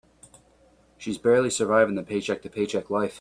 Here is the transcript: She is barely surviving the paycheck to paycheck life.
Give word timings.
She 0.97 1.11
is 1.11 1.19
barely 1.19 1.51
surviving 1.51 1.93
the 1.93 2.01
paycheck 2.01 2.41
to 2.41 2.49
paycheck 2.49 2.89
life. 2.89 3.09